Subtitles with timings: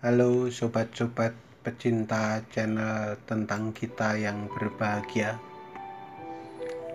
[0.00, 5.36] Halo sobat-sobat pecinta channel tentang kita yang berbahagia.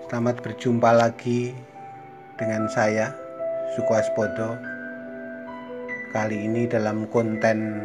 [0.09, 1.53] Selamat berjumpa lagi
[2.33, 3.13] dengan saya
[3.77, 4.57] Sukwaspodo.
[6.17, 7.77] Kali ini dalam konten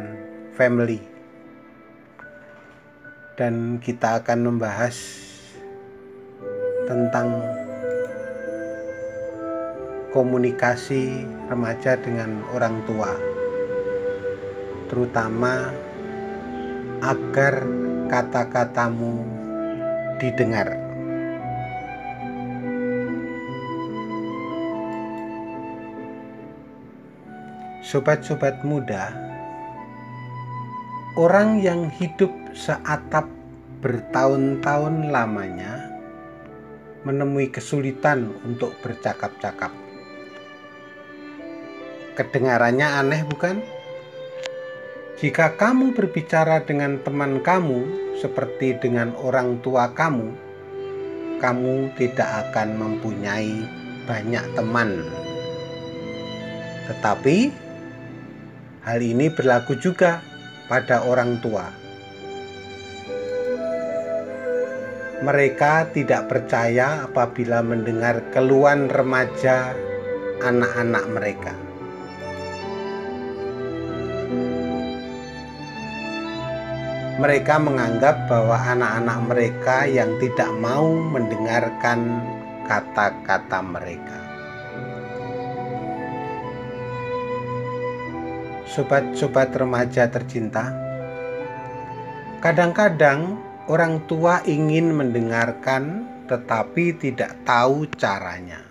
[0.57, 0.97] family.
[3.37, 4.97] Dan kita akan membahas
[6.89, 7.45] tentang
[10.17, 13.30] komunikasi remaja dengan orang tua
[14.91, 15.71] terutama
[16.99, 17.63] agar
[18.11, 19.23] kata-katamu
[20.19, 20.75] didengar.
[27.87, 29.15] Sobat-sobat muda,
[31.15, 33.31] orang yang hidup seatap
[33.79, 35.87] bertahun-tahun lamanya
[37.07, 39.71] menemui kesulitan untuk bercakap-cakap.
[42.19, 43.80] Kedengarannya aneh, bukan?
[45.21, 47.85] Jika kamu berbicara dengan teman kamu
[48.17, 50.33] seperti dengan orang tua kamu,
[51.37, 53.61] kamu tidak akan mempunyai
[54.09, 55.05] banyak teman.
[56.89, 57.37] Tetapi
[58.81, 60.25] hal ini berlaku juga
[60.65, 61.69] pada orang tua.
[65.21, 69.77] Mereka tidak percaya apabila mendengar keluhan remaja
[70.41, 71.53] anak-anak mereka.
[77.21, 82.17] Mereka menganggap bahwa anak-anak mereka yang tidak mau mendengarkan
[82.65, 84.19] kata-kata mereka.
[88.65, 90.73] Sobat-sobat remaja tercinta,
[92.41, 93.37] kadang-kadang
[93.69, 98.65] orang tua ingin mendengarkan tetapi tidak tahu caranya.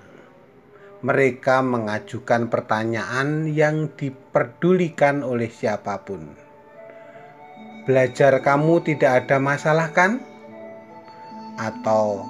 [1.07, 6.50] Mereka mengajukan pertanyaan yang diperdulikan oleh siapa pun
[7.91, 10.23] Belajar kamu tidak ada masalah kan?
[11.59, 12.23] Atau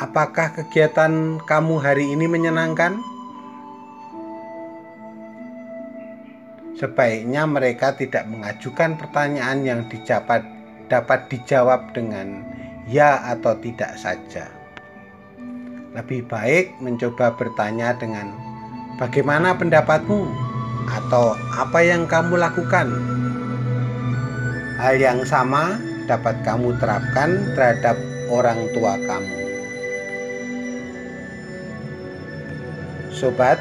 [0.00, 2.96] apakah kegiatan kamu hari ini menyenangkan?
[6.80, 10.40] Sebaiknya mereka tidak mengajukan pertanyaan yang dijabat,
[10.88, 12.48] dapat dijawab dengan
[12.88, 14.48] ya atau tidak saja.
[15.92, 18.32] Lebih baik mencoba bertanya dengan
[18.96, 20.48] bagaimana pendapatmu
[20.88, 23.17] atau apa yang kamu lakukan
[24.78, 25.74] Hal yang sama
[26.06, 27.98] dapat kamu terapkan terhadap
[28.30, 29.38] orang tua kamu.
[33.10, 33.58] Sobat,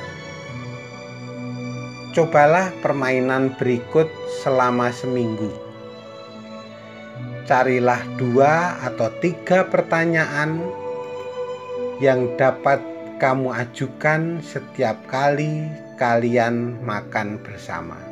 [2.13, 4.05] cobalah permainan berikut
[4.45, 5.49] selama seminggu.
[7.49, 10.61] Carilah dua atau tiga pertanyaan
[11.97, 12.77] yang dapat
[13.17, 15.65] kamu ajukan setiap kali
[15.97, 18.06] kalian makan bersama.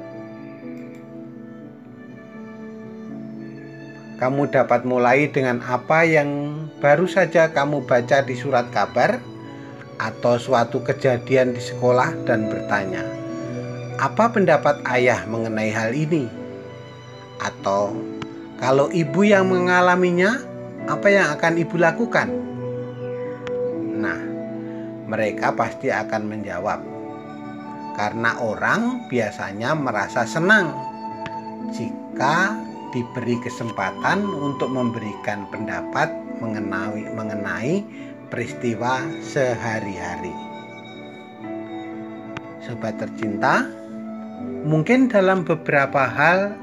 [4.15, 9.19] Kamu dapat mulai dengan apa yang baru saja kamu baca di surat kabar
[9.99, 13.03] atau suatu kejadian di sekolah dan bertanya,
[13.99, 16.31] "Apa pendapat ayah mengenai hal ini?"
[17.43, 17.91] Atau,
[18.55, 20.39] "Kalau ibu yang mengalaminya,
[20.87, 22.31] apa yang akan ibu lakukan?"
[23.99, 24.19] Nah,
[25.11, 26.79] mereka pasti akan menjawab,
[27.99, 30.71] karena orang biasanya merasa senang
[31.75, 32.64] jika
[32.95, 36.07] diberi kesempatan untuk memberikan pendapat
[36.39, 37.83] mengenai mengenai
[38.31, 40.31] peristiwa sehari-hari.
[42.63, 43.67] Sobat tercinta,
[44.63, 46.55] mungkin dalam beberapa hal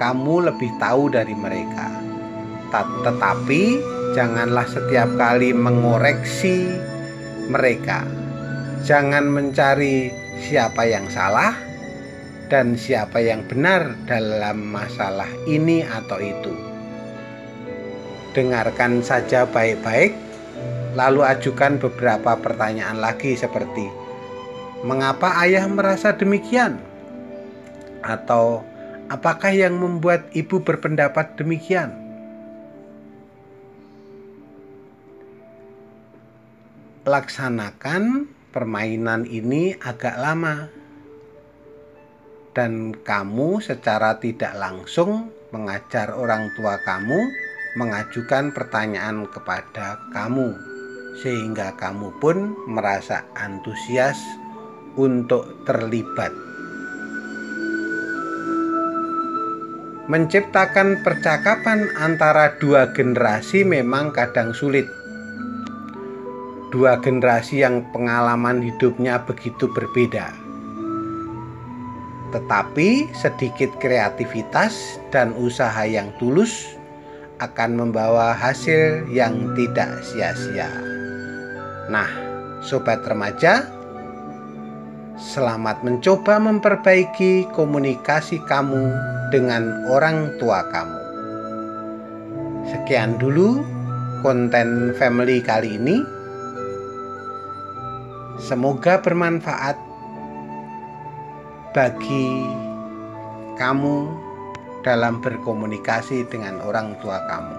[0.00, 1.92] kamu lebih tahu dari mereka.
[3.04, 3.62] Tetapi
[4.16, 6.72] janganlah setiap kali mengoreksi
[7.52, 8.02] mereka.
[8.82, 10.08] Jangan mencari
[10.40, 11.52] siapa yang salah,
[12.50, 16.52] dan siapa yang benar dalam masalah ini atau itu.
[18.34, 20.12] Dengarkan saja baik-baik,
[20.98, 24.00] lalu ajukan beberapa pertanyaan lagi seperti
[24.80, 26.80] mengapa ayah merasa demikian?
[28.00, 28.64] Atau
[29.12, 31.92] apakah yang membuat ibu berpendapat demikian?
[37.04, 40.68] Laksanakan permainan ini agak lama
[42.50, 47.30] dan kamu secara tidak langsung mengajar orang tua kamu
[47.78, 50.58] mengajukan pertanyaan kepada kamu
[51.22, 54.18] sehingga kamu pun merasa antusias
[54.98, 56.34] untuk terlibat.
[60.10, 64.90] Menciptakan percakapan antara dua generasi memang kadang sulit.
[66.74, 70.49] Dua generasi yang pengalaman hidupnya begitu berbeda
[72.30, 76.78] tetapi sedikit kreativitas dan usaha yang tulus
[77.42, 80.68] akan membawa hasil yang tidak sia-sia.
[81.90, 82.06] Nah,
[82.62, 83.66] sobat remaja,
[85.18, 88.92] selamat mencoba memperbaiki komunikasi kamu
[89.34, 91.00] dengan orang tua kamu.
[92.70, 93.64] Sekian dulu
[94.22, 96.04] konten family kali ini.
[98.40, 99.89] Semoga bermanfaat
[101.70, 102.50] bagi
[103.54, 104.10] kamu
[104.82, 107.58] dalam berkomunikasi dengan orang tua kamu.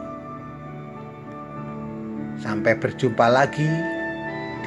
[2.43, 3.71] Sampai berjumpa lagi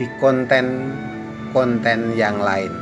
[0.00, 2.72] di konten-konten yang lain.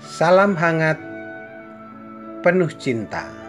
[0.00, 0.96] Salam hangat,
[2.40, 3.45] penuh cinta.